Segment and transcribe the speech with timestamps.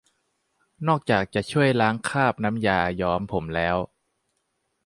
[0.87, 3.77] นอกจากจะช่วยล้างคราบน้ำยาย้อมผมแล้ว